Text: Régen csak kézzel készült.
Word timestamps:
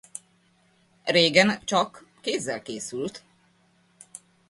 Régen 1.03 1.59
csak 1.63 2.05
kézzel 2.21 2.61
készült. 2.61 3.23